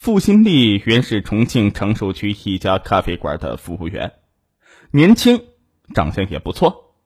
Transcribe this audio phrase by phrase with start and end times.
[0.00, 4.14] 付新丽原是重庆长寿区一家咖啡馆的服务员，
[4.92, 5.44] 年轻，
[5.94, 6.96] 长相也不错。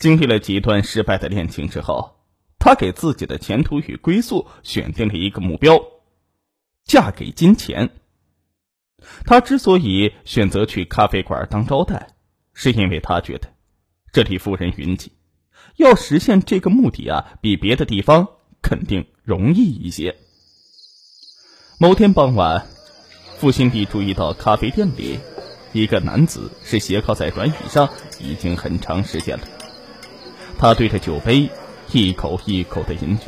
[0.00, 2.16] 经历了几段失败的恋情之后，
[2.58, 5.80] 她给自己的前途与归宿选定了一个目标：
[6.82, 7.90] 嫁给金钱。
[9.24, 12.08] 她之所以选择去咖啡馆当招待，
[12.54, 13.50] 是因为她觉得
[14.12, 15.12] 这里富人云集，
[15.76, 18.26] 要实现这个目的啊，比别的地方
[18.60, 20.16] 肯定容易一些。
[21.82, 22.64] 某天傍晚，
[23.38, 25.18] 付新地注意到咖啡店里
[25.72, 27.88] 一个男子是斜靠在软椅上，
[28.20, 29.42] 已经很长时间了。
[30.60, 31.50] 他对着酒杯
[31.90, 33.24] 一口一口的饮酒，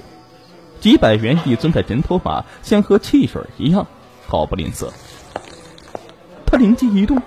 [0.81, 3.89] 几百元一尊的人头马像喝汽水一样，
[4.25, 4.89] 毫不吝啬。
[6.47, 7.21] 他灵机一动，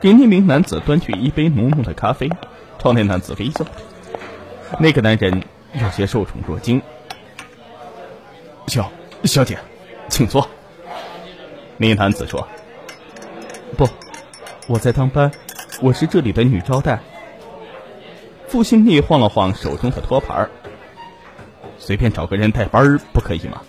[0.00, 2.30] 给那名男子端去一杯浓浓的咖啡，
[2.78, 3.66] 朝那男子微笑。
[4.78, 6.80] 那个男人有些受宠若惊
[8.68, 8.88] ：“小
[9.24, 9.58] 小姐，
[10.08, 10.48] 请坐。”
[11.80, 12.46] 那男子说
[13.74, 13.88] ：“不，
[14.66, 15.32] 我在当班，
[15.80, 17.00] 我是这里的女招待。”
[18.46, 20.50] 付新丽晃了晃手中的托盘
[21.78, 23.62] 随便找个人代班不可以吗？”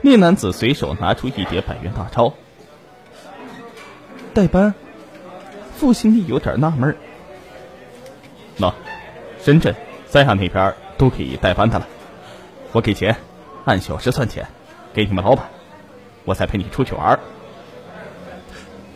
[0.00, 2.34] 那男子随手拿出一叠百元大钞。
[4.32, 4.72] 代班，
[5.74, 6.96] 付新丽有点纳闷
[8.58, 8.72] 那，
[9.40, 9.74] 深圳、
[10.06, 11.88] 三亚那边都可以代班的了。
[12.70, 13.16] 我给钱，
[13.64, 14.46] 按小时算钱，
[14.94, 15.48] 给你们老板。
[16.24, 17.18] 我才陪你出去玩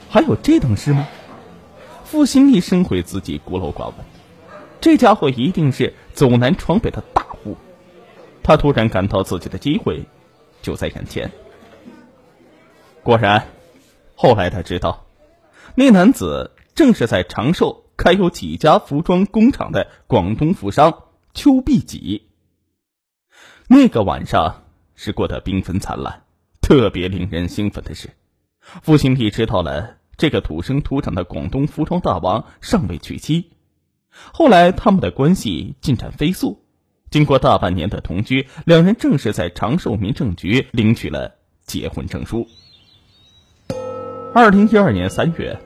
[0.08, 1.06] 还有这等事吗？
[2.04, 3.94] 付新丽深悔自己孤陋寡闻，
[4.80, 7.56] 这家伙一定是走南闯北的大户。
[8.44, 10.04] 他突然感到自己的机会
[10.62, 11.28] 就在眼前。
[13.02, 13.48] 果然，
[14.14, 15.04] 后来他知道，
[15.74, 21.02] 那男子正是在长寿开有几家服装工厂的广东富商
[21.34, 22.28] 邱必己。
[23.66, 24.62] 那个晚上
[24.94, 26.22] 是过得缤纷灿烂。
[26.66, 28.10] 特别令人兴奋的是，
[28.82, 33.52] 付新地知道了这个土生土长的广东服装大王尚未娶妻。
[34.10, 36.64] 后来他们的关系进展飞速，
[37.08, 42.48] 经过大半年的同居，两人正式在长寿民政局领取了结婚证书。
[44.34, 45.60] 二零一二年三月，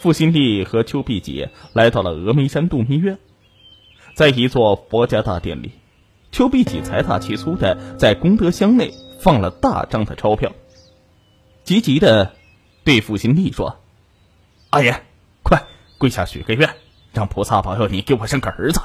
[0.00, 3.16] 付新地和邱碧姐来到了峨眉山度蜜月，
[4.14, 5.70] 在一座佛家大殿里，
[6.30, 8.92] 邱碧姐财大气粗的在功德箱内。
[9.20, 10.52] 放了大张的钞票，
[11.62, 12.34] 急急的
[12.84, 13.78] 对付心丽说
[14.70, 15.02] ：“阿爷，
[15.42, 15.62] 快
[15.98, 16.74] 跪下许个愿，
[17.12, 18.80] 让菩萨保佑你给我生个儿子。”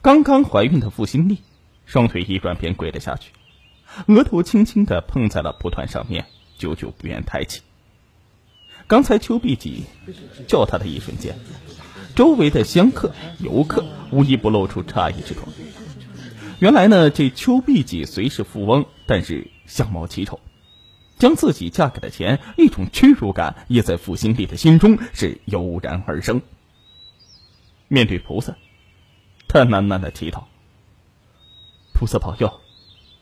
[0.00, 1.38] 刚刚怀孕的付心丽
[1.84, 3.32] 双腿一软便跪了下去，
[4.06, 6.26] 额头轻轻的碰在了蒲团上面，
[6.56, 7.62] 久久不愿抬起。
[8.86, 9.84] 刚才邱碧吉
[10.46, 11.36] 叫他的一瞬间，
[12.14, 15.48] 周围的香客游客无一不露出诧异之状。
[16.58, 20.40] 原来呢，这邱碧姐虽是富翁，但是相貌奇丑，
[21.18, 26.40] 将自己嫁给了钱，一种屈辱感也在付心丽的心中是油然而生。
[27.88, 28.56] 面对菩萨，
[29.48, 30.44] 他喃喃的祈祷
[31.92, 32.60] ：“菩萨保佑，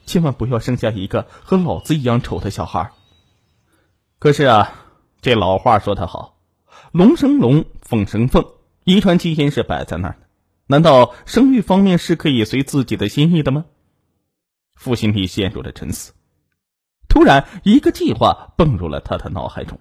[0.07, 2.93] 千万不要生下一个和老子一样丑的小孩。”
[4.21, 4.73] 可是啊，
[5.21, 6.39] 这老话说得好
[6.93, 8.45] ，“龙生龙，凤生凤”，
[8.85, 10.19] 遗传基因是摆在那儿。
[10.67, 13.67] 难道生育方面是可以随自己的心意的吗？
[14.75, 16.15] 傅新丽陷入了沉思。
[17.09, 19.79] 突然，一个计划蹦入了他的脑海中。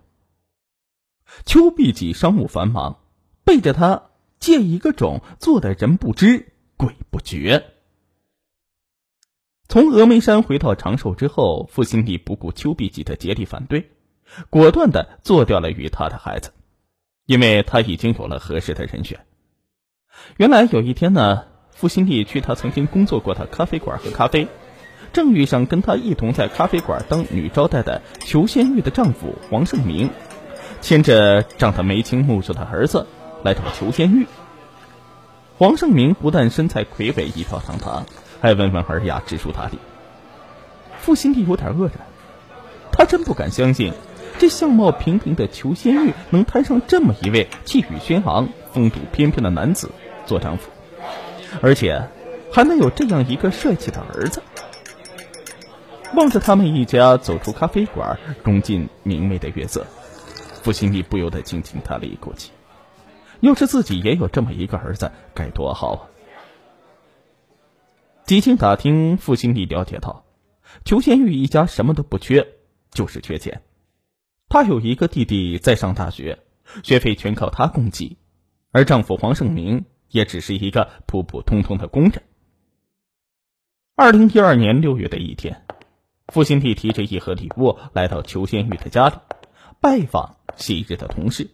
[1.46, 3.00] 邱碧己商务繁忙，
[3.44, 7.72] 背着他借一个种，做的人不知鬼不觉。
[9.70, 13.90] 从峨眉山回到长寿之后，付新丽不顾邱碧己的竭力反对，
[14.50, 16.54] 果断的做掉了与他的孩子，
[17.26, 19.26] 因为他已经有了合适的人选。
[20.38, 24.48] 原来有一天呢，付新丽去她曾经工作过的咖啡馆喝咖啡，
[25.12, 30.10] 正遇上跟她一同在咖啡馆当女招待的裘仙玉的丈夫黄胜明，
[30.82, 33.06] 牵着长得眉清目秀的儿子
[33.44, 34.26] 来找裘仙玉。
[35.58, 38.06] 黄胜明不但身材魁伟、仪表堂堂，
[38.42, 39.78] 还温文尔雅、知书达理。
[40.98, 41.94] 付新丽有点愕然，
[42.92, 43.94] 她真不敢相信，
[44.40, 49.92] 这相貌平平的裘仙玉能摊上这么一位气宇轩昂、风度翩翩的男子。
[50.26, 50.70] 做丈夫，
[51.62, 52.02] 而且
[52.52, 54.42] 还能有这样一个帅气的儿子。
[56.16, 59.86] 望着他们一家走出咖啡馆，融进明媚的月色，
[60.62, 62.52] 付心里不由得轻轻叹了一口气。
[63.40, 66.02] 要是自己也有这么一个儿子，该多好啊！
[68.26, 70.24] 几经打听，付心里了解到，
[70.86, 72.48] 裘贤玉一家什么都不缺，
[72.92, 73.62] 就是缺钱。
[74.48, 76.40] 她有一个弟弟在上大学，
[76.84, 78.18] 学费全靠他供给，
[78.72, 79.84] 而丈夫黄胜明。
[80.14, 82.24] 也只是一个普普通通的工人。
[83.96, 85.66] 二零一二年六月的一天，
[86.28, 89.16] 付新帝提着一盒礼物来到裘先玉的家里，
[89.82, 91.50] 拜访昔日的同事。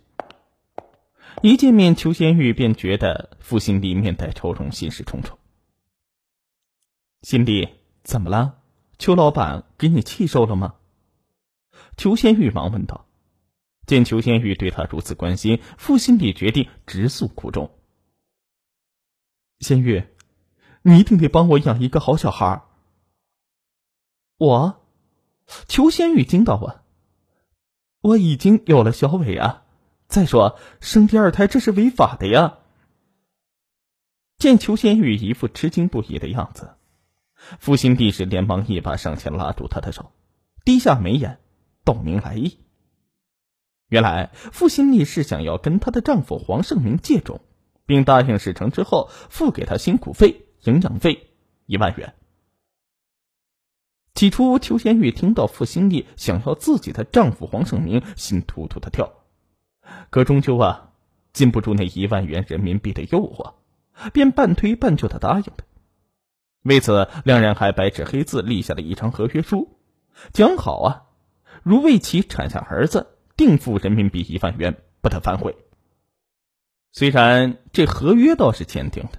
[1.42, 5.38] 一见面，裘先玉便觉得付新帝面带愁容，心事重重。
[7.22, 7.70] 新帝，
[8.04, 8.58] 怎么了？
[8.98, 10.76] 裘老板给你气受了吗？
[11.96, 13.06] 裘先玉忙问道。
[13.86, 17.72] 见裘先玉对他如此关心，付新帝决定直诉苦衷。
[19.60, 20.08] 仙玉，
[20.84, 22.64] 你一定得帮我养一个好小孩。
[24.38, 24.82] 我，
[25.68, 26.80] 裘仙玉惊到我，
[28.02, 29.66] 我已经有了小伟啊！
[30.08, 32.60] 再说生第二胎这是违法的呀！
[34.38, 36.76] 见裘仙玉一副吃惊不已的样子，
[37.60, 40.14] 傅新帝是连忙一把上前拉住他的手，
[40.64, 41.40] 低下眉眼，
[41.84, 42.60] 道明来意。
[43.90, 47.42] 原来傅新帝是想要跟她的丈夫黄胜明借种，
[47.90, 51.32] 并答应事成之后付给他辛苦费、营养费
[51.66, 52.14] 一万元。
[54.14, 59.12] 起初，邱先玉听到傅新丽想要自己的丈夫黄胜明，心突突的跳。
[60.12, 60.92] 可终究啊，
[61.34, 63.56] 禁不住那一万元人民币的诱惑，
[64.14, 65.58] 便半推半就的答应了。
[66.62, 69.80] 为此，两人还白纸黑字立下了一张合约书，
[70.32, 71.06] 讲好啊，
[71.64, 75.56] 如为其产下儿子，定付人民币一万元，不得反悔。
[76.92, 79.12] 虽然这合约倒是签订了，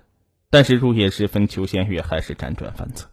[0.50, 3.08] 但是入夜时分，裘仙玉还是辗转反侧。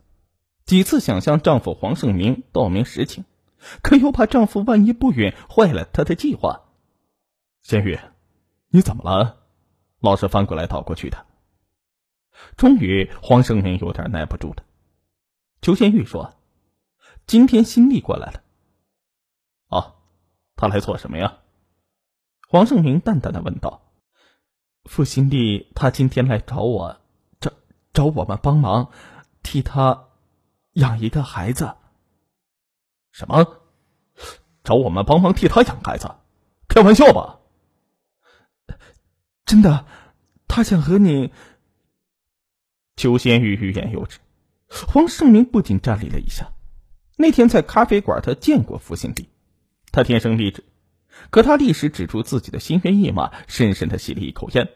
[0.65, 3.23] 几次想向丈夫黄胜明道明实情，
[3.81, 6.63] 可又怕丈夫万一不允，坏了她的计划。
[7.61, 7.99] 仙玉，
[8.69, 9.43] 你怎么了？
[9.99, 11.25] 老是翻过来倒过去的。
[12.55, 14.63] 终于，黄胜明有点耐不住了。
[15.61, 16.35] 裘仙玉说
[17.25, 18.43] ：“今天新丽过来了。”
[19.69, 19.95] 哦，
[20.55, 21.39] 他来做什么呀？
[22.47, 23.81] 黄胜明淡淡的问道
[24.87, 26.97] ：“傅新丽，他今天来找我，
[27.39, 27.51] 找
[27.93, 28.89] 找我们帮忙，
[29.43, 30.05] 替他。”
[30.77, 31.73] 养一个孩子？
[33.11, 33.61] 什么？
[34.63, 36.07] 找我们帮忙替他养孩子？
[36.67, 37.39] 开玩笑吧！
[39.43, 39.87] 真的，
[40.47, 41.33] 他想和你。
[42.95, 44.19] 邱仙玉欲言又止，
[44.67, 46.53] 黄胜明不禁站立了一下。
[47.15, 49.27] 那天在咖啡馆，他见过傅新帝，
[49.91, 50.63] 他天生丽质，
[51.29, 54.69] 可她立时止住自己的心猿意马，深深的吸了一口烟。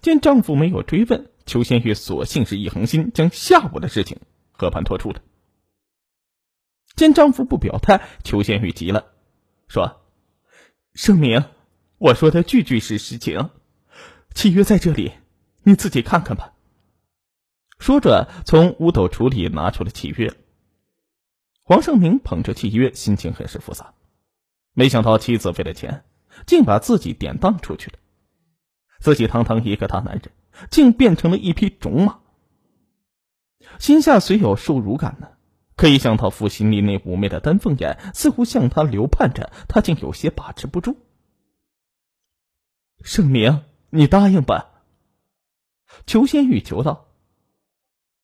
[0.00, 4.18] 见丈夫没有追问，裘仙玉索性是一横心，将下午的事情。
[4.58, 5.20] 和盘托出的。
[6.94, 9.12] 见丈夫不表态，裘仙玉急了，
[9.68, 10.00] 说
[10.96, 11.44] ：“盛明，
[11.98, 13.50] 我说的句句是实情，
[14.34, 15.12] 契约在这里，
[15.62, 16.54] 你自己看看吧。”
[17.78, 20.34] 说着，从五斗橱里拿出了契约。
[21.62, 23.92] 黄胜明捧着契约，心情很是复杂。
[24.78, 26.04] 没想到妻子为了钱，
[26.46, 27.98] 竟把自己典当出去了。
[29.00, 30.30] 自己堂堂一个大男人，
[30.70, 32.18] 竟变成了一匹种马。
[33.78, 35.28] 心下虽有受辱感呢，
[35.76, 40.98] 可一想到傅心里那妩媚的丹凤眼似乎向他流盼着，他竟有些把持不住。
[43.02, 44.82] 盛明，你答应吧。
[46.04, 47.08] 裘仙玉求道：“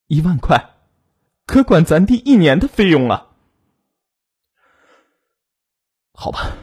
[0.07, 0.75] 一万块，
[1.47, 3.29] 可管咱弟一年的费用啊。”
[6.13, 6.57] 好吧，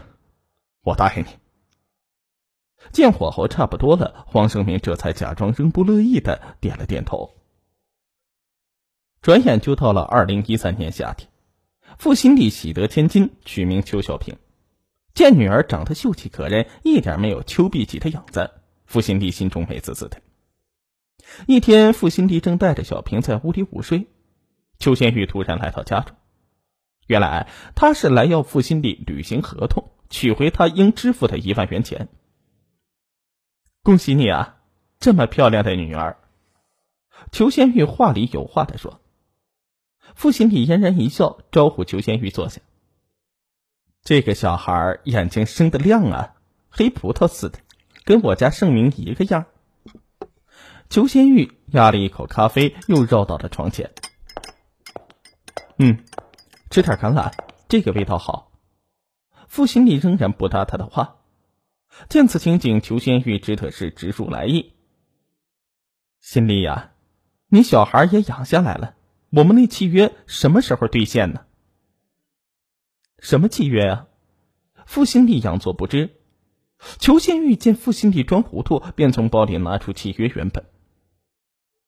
[0.81, 1.27] 我答应你。
[2.91, 7.35] 见火候差不多了，黄生明这才假装仍不乐意的点了点头。
[9.21, 11.29] 转眼就到了二零一三年夏天，
[11.97, 14.37] 傅新丽喜得千金，取名邱小平。
[15.13, 18.49] 见女儿长得秀气可人，一点没有邱碧琪的样子，
[18.85, 20.21] 傅新丽心中美滋滋的。
[21.47, 24.07] 一天，傅新丽正带着小平在屋里午睡，
[24.79, 26.15] 邱先玉突然来到家中。
[27.09, 32.07] 原来他是来要付新丽履行合同，取回他应支付的一万元钱。
[33.81, 34.57] 恭喜你啊，
[34.99, 36.17] 这么漂亮的女儿！
[37.31, 39.01] 裘仙玉话里有话的说。
[40.13, 42.61] 傅心里嫣然一笑，招呼裘仙玉坐下。
[44.03, 46.35] 这个小孩眼睛生得亮啊，
[46.69, 47.57] 黑葡萄似的，
[48.05, 49.47] 跟我家盛明一个样。
[50.89, 53.91] 裘仙玉压了一口咖啡，又绕到了床前。
[55.79, 56.03] 嗯，
[56.69, 57.33] 吃点橄榄，
[57.67, 58.51] 这个味道好。
[59.47, 61.17] 傅心里仍然不答他的话。
[62.07, 64.73] 见此情景，裘仙玉只得是直述来意。
[66.19, 66.91] 心里呀，
[67.47, 68.95] 你小孩也养下来了。
[69.31, 71.45] 我们那契约什么时候兑现呢？
[73.17, 74.07] 什么契约啊？
[74.85, 76.15] 傅心帝佯作不知。
[76.99, 80.65] 裘仙玉见傅心帝装糊涂，便从包里拿出契约原本。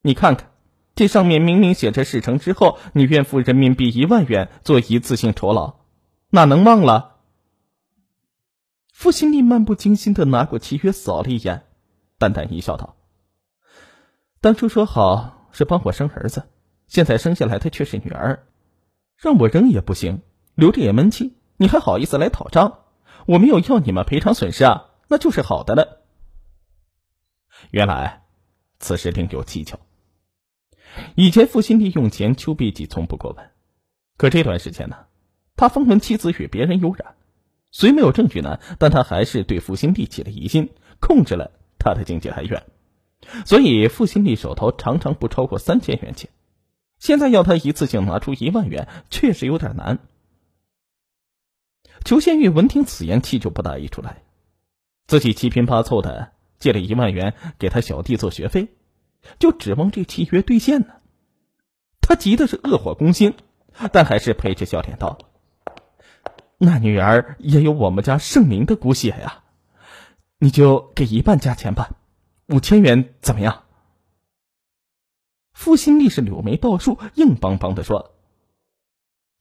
[0.02, 0.52] 你看看，
[0.96, 5.80] 这上面明明写着事成之后，你愿付人民币一万元做一次性酬劳，
[6.30, 7.18] 哪能忘了？
[8.94, 11.64] 傅心帝漫不经心的拿过契约扫了一眼，
[12.18, 12.98] 淡淡一笑道
[14.42, 16.50] ：“当初说好是帮我生儿子。”
[16.88, 18.46] 现在生下来的却是女儿，
[19.16, 20.24] 让我扔也不行，
[20.56, 22.80] 留着也闷气，你还好意思来讨账？
[23.28, 26.02] 我没有要你们赔偿损失啊，那就是好的了。
[27.70, 28.26] 原来，
[28.80, 29.80] 此事另有蹊跷。
[31.16, 33.50] 以前付新地用钱，邱必济从不过问，
[34.18, 35.06] 可这段时间呢，
[35.56, 37.16] 他风闻妻子与别人有染，
[37.72, 40.70] 虽没有证据呢，但他还是对付新地起了疑心，
[41.00, 42.64] 控制了他的经济来源，
[43.46, 46.30] 所以付新地手头常常不超过三千元钱。
[47.00, 50.00] 现在要他一次性拿出一万元，确实有点难。
[52.04, 54.24] 裘仙玉闻听此言，气就不打一处来。
[55.08, 58.70] 自己七拼八凑的借了一万元给他小弟做学费，
[59.40, 60.88] 就指望这契约兑现呢。
[62.01, 63.36] 他急的是恶火攻心，
[63.92, 65.18] 但还是陪着笑脸道
[66.58, 69.44] ：“那女儿也有我们家盛名的骨血呀，
[70.38, 71.92] 你就给一半价钱吧，
[72.48, 73.63] 五千元怎么样？”
[75.54, 78.16] 傅新立是柳眉倒竖，硬邦邦的说：“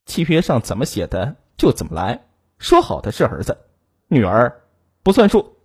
[0.06, 2.26] 契约上怎么写的就怎么来，
[2.58, 3.58] 说好的是儿子，
[4.08, 4.62] 女儿
[5.02, 5.56] 不算数。”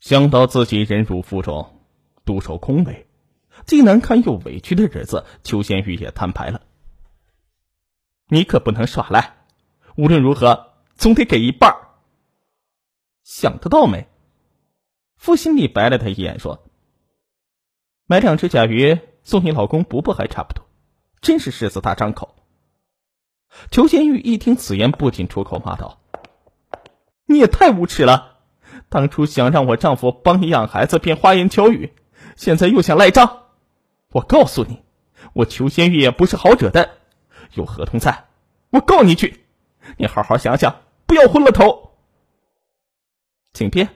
[0.00, 1.75] 想到自己忍辱负重，
[2.26, 3.06] 独守空位，
[3.64, 6.60] 既难堪又委屈的日子，邱仙玉也摊牌了
[8.28, 9.36] ：“你可不能耍赖，
[9.96, 11.74] 无论如何总得给一半。”
[13.22, 14.08] 想得到没？
[15.16, 16.62] 傅新立白了他一眼说。
[18.06, 20.64] 买两只甲鱼送你老公补补还差不多，
[21.20, 22.36] 真是狮子大张口。
[23.70, 26.00] 裘仙玉一听此言，不禁出口骂道
[27.26, 28.38] ：“你也太无耻了！
[28.88, 31.92] 当初想让我丈夫帮你养孩子，便花言巧语，
[32.36, 33.44] 现在又想赖账。
[34.12, 34.82] 我告诉你，
[35.32, 36.90] 我裘仙玉也不是好惹的，
[37.54, 38.26] 有合同在，
[38.70, 39.44] 我告你去！
[39.98, 41.92] 你好好想想，不要昏了头。”
[43.52, 43.88] 请便。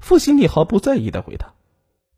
[0.00, 1.54] 傅心里毫不在意的回答。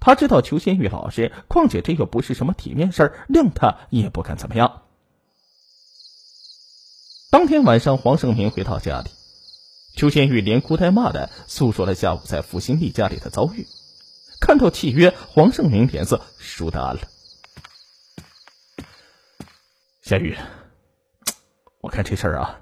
[0.01, 4.83] 他知道裘仙玉老实，况且这又不是什么体面事儿，谅他也不敢怎么样。
[7.31, 9.11] 当天晚上，黄胜明回到家里，
[9.97, 13.67] 裘仙玉连哭带骂的诉说了下午在傅新丽家里的遭遇。
[14.41, 17.03] 看到契约，黄胜明脸色倏地暗了。
[20.03, 20.37] 仙玉，
[21.81, 22.61] 我看这事儿啊，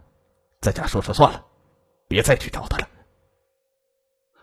[0.61, 1.45] 在家说说算了，
[2.09, 2.89] 别再去找他了。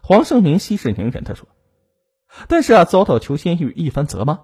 [0.03, 1.47] 黄胜明息事宁人的说。
[2.47, 4.41] 但是啊，遭到裘仙玉一番责骂，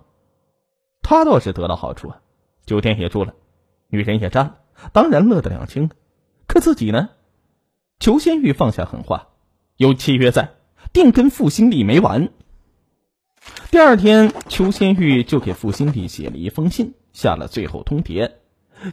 [1.02, 2.22] 他倒是得到好处啊，
[2.66, 3.34] 酒店也住了，
[3.88, 4.60] 女人也占了，
[4.92, 5.90] 当然乐得两清。
[6.48, 7.10] 可自己呢？
[8.00, 9.30] 裘仙玉放下狠话，
[9.76, 10.56] 有契约在，
[10.92, 12.30] 定跟傅新立没完。
[13.72, 18.32] 第二天，裘仙玉就给傅新立写了一封信，下了最后通牒，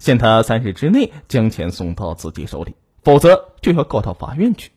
[0.01, 4.73] 限他三日之内将钱送到自己手里，否则就要告到法院去。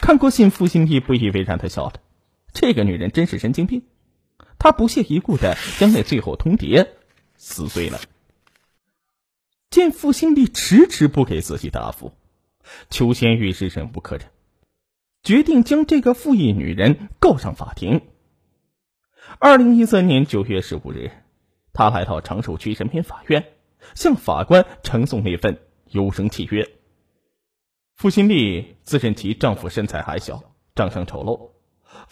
[0.00, 1.94] 看过信，傅新立不以为然的笑了。
[2.52, 3.82] 这个女人真是神经病，
[4.58, 6.88] 他不屑一顾的将那最后通牒
[7.36, 8.00] 撕碎了。
[9.70, 12.12] 见傅新立迟迟不给自己答复，
[12.88, 14.26] 裘仙玉是忍无可忍，
[15.22, 18.00] 决定将这个富义女人告上法庭。
[19.38, 21.10] 二零一三年九月十五日，
[21.74, 23.52] 他来到长寿区人民法院，
[23.94, 25.58] 向法官呈送那份
[25.90, 26.66] 优生契约。
[27.96, 30.42] 付新丽自认其丈夫身材矮小，
[30.74, 31.50] 长相丑陋。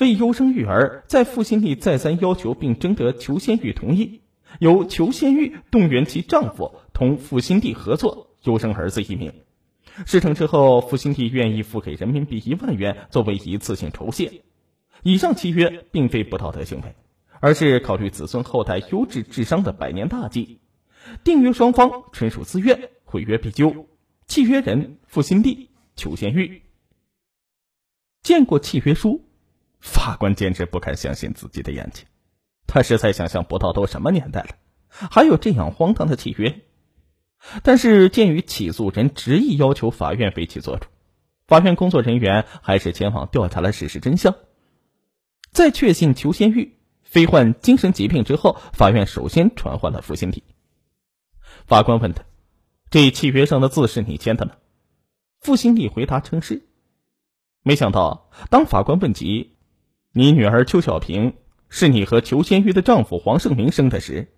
[0.00, 4.21] 为优生育儿，在付新丽再三要求并征得裘仙玉同意，
[4.61, 9.33] 由裘仙玉动员其丈夫同付新丽合作优生儿子一名。
[10.07, 14.43] 事成之后，傅新地愿意付给人民币一万元作为一次性酬谢。
[15.02, 16.95] 以上契约并非不道德行为，
[17.40, 20.61] 而是考虑子孙后代优质智商的百年大计。
[21.25, 23.87] 订约双方纯属自愿，毁约必究。
[24.26, 26.62] 契约人傅新地、裘先玉。
[28.23, 29.25] 见过契约书。
[29.81, 32.05] 法官简直不敢相信自己的眼睛，
[32.67, 34.49] 他实在想象不到都什么年代了，
[34.88, 36.62] 还有这样荒唐的契约。
[37.62, 40.87] 但是鉴于起诉人执意要求法院为其做主，
[41.47, 44.35] 法院工作人员还是前往调查了事实真相。
[45.52, 50.42] 在确信裘先玉非患精神疾病之后，法院首先传唤了付新体。
[51.66, 52.25] 法官问他
[52.90, 54.52] ：“这契约上的字是你签的吗？”
[55.40, 56.66] 付新立回答称是。
[57.62, 59.54] 没想到，当法官问及。
[60.12, 61.35] 你女儿邱小平
[61.68, 64.33] 是你和裘先玉的丈夫黄胜明生的时，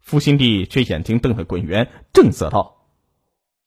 [0.00, 2.86] 傅新帝却眼睛瞪得滚圆，正色道：“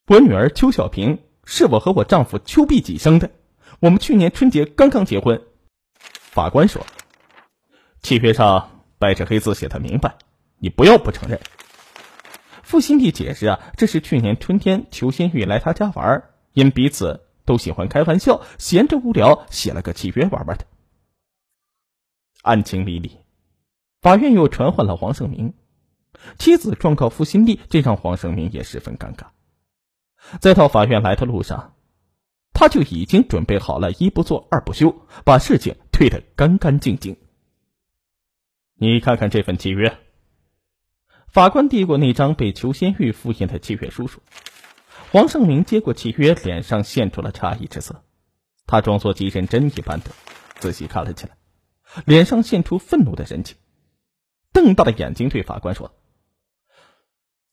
[0.08, 3.32] 我女儿邱小平是我和我丈夫邱必己生的，
[3.80, 5.42] 我们去年春节刚刚结婚。”
[6.10, 6.86] 法官说
[8.02, 10.16] ：“契约上白纸黑字写的明白，
[10.58, 11.40] 你不要不承认。”
[12.64, 16.24] 傅新帝解释啊，这是去年春天裘新玉来他家玩，
[16.54, 20.66] 因彼此都喜欢开玩笑，闲着无聊写了个契约玩玩的。
[22.42, 23.18] 案情离离，
[24.02, 25.54] 法院又传唤了黄胜明。
[26.38, 29.28] 妻子状告付新地，这让黄胜明也十分尴尬。
[30.40, 31.76] 在到法院来的路上，
[32.54, 37.18] 他就已经准备好了一不做二不休，把事情推得干干净净。
[38.76, 39.98] 你看看这份契约。
[41.28, 44.22] 法官递过那张被裘仙玉复印的契约书说。
[45.12, 48.04] 黄胜明接过契约，脸上现出了诧异之色。
[48.66, 50.12] 他装作极认真一般的
[50.60, 51.36] 仔细看了起来，
[52.06, 53.58] 脸上现出愤怒的神情，
[54.54, 55.94] 瞪大了眼睛对法官说：“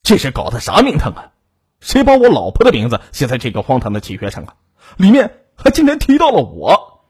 [0.08, 1.32] 这是搞的啥名堂啊？
[1.80, 4.56] 谁把我老婆的名字写在这个荒唐的契约上啊？
[4.96, 7.02] 里面还竟然提到了我！”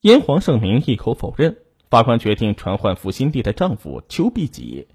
[0.00, 1.56] 因黄圣明一口否认，
[1.90, 4.86] 法官决定传唤付新地的丈夫邱必己。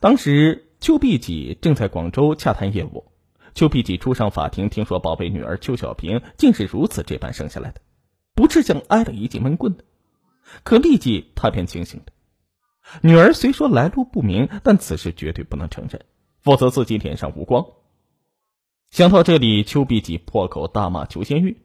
[0.00, 0.64] 当时。
[0.80, 3.10] 邱必己正在广州洽谈业务。
[3.52, 7.80] 邱必己初上法庭，听说宝贝女儿邱小平竟是如此这般生下来的，
[8.36, 9.82] 不是像挨了一记闷棍的。
[10.62, 12.06] 可立即他便清醒了。
[13.02, 16.04] 女儿虽说来路不明，但此事绝对不能承认，
[16.42, 17.66] 否则自己脸上无光。
[18.90, 21.60] 想到这里，邱必己破口大骂裘仙玉：“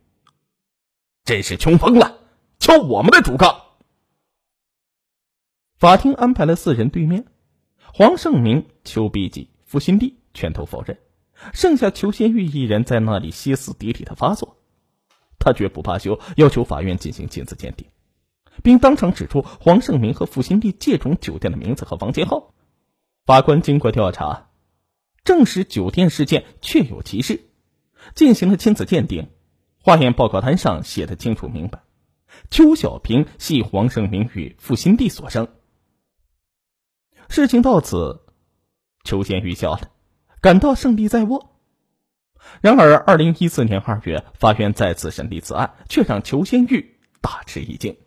[1.23, 2.19] 真是穷疯了，
[2.59, 3.61] 敲我们的竹杠！”
[5.79, 7.25] 法庭安排了四人对面。
[7.95, 10.97] 黄胜明、邱必己、付新地全都否认，
[11.53, 14.57] 剩下裘仙玉一人在那里歇斯底里的发作。
[15.37, 17.85] 他绝不罢休，要求法院进行亲子鉴定，
[18.61, 22.53] 并当场指出黄胜明和付新地借种酒店的名字和房间号。
[23.25, 24.49] 法官经过调查，
[25.23, 27.45] 证实酒店事件确有其事，
[28.15, 29.29] 进行了亲子鉴定。
[29.79, 31.83] 化验报告单上写的清楚明白，
[32.49, 35.49] 邱小平系黄胜明与付新地所生。
[37.27, 38.21] 事情到此，
[39.03, 39.91] 裘先玉笑了，
[40.39, 41.59] 感到胜利在握。
[42.61, 47.97] 然而，二零一四年二月，法院再次审理此案，却让裘先玉大吃一惊。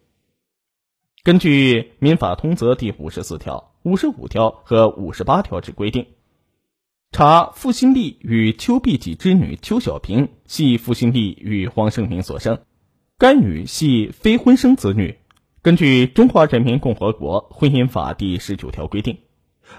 [1.27, 6.07] 根据《民法通则》第五十四条、五十五条和五十八条之规定，
[7.11, 12.61] 查付新立与邱碧己之女邱小平系付新立与黄胜明所生，
[13.19, 15.19] 该女系非婚生子女。
[15.63, 19.19] 根据《中华人民共和国婚姻法》第十九条规定，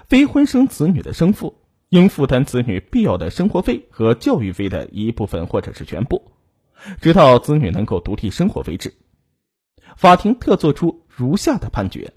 [0.06, 6.30] 非婚生子女的生父应负担子女必要的生活费和教育费的一部分或者是全部，
[7.00, 8.92] 直到子女能够独立生活为止。
[9.98, 12.14] 法庭特作出如下的判决：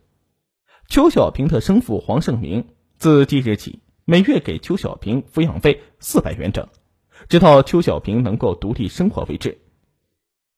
[0.88, 6.70] 邱小平的生父黄胜明自即日起每月给邱小平抚养费四百元整，
[7.28, 9.60] 直到邱小平能够独立生活为止。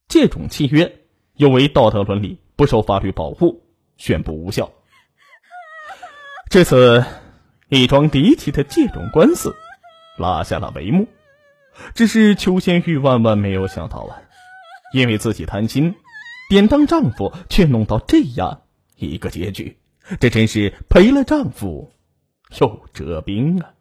[0.09, 0.99] 借种契约
[1.35, 2.39] 有违道德伦理。
[2.55, 3.63] 不受法律保护，
[3.97, 4.71] 宣布无效。
[6.51, 7.03] 至此，
[7.67, 9.55] 一桩离奇的借种官司
[10.19, 11.07] 拉下了帷幕。
[11.95, 14.21] 只是邱先玉万万没有想到啊，
[14.93, 15.95] 因为自己贪心，
[16.53, 18.61] 典当丈夫，却弄到这样
[18.95, 19.79] 一个结局，
[20.19, 21.91] 这真是赔了丈夫
[22.61, 23.73] 又折兵啊！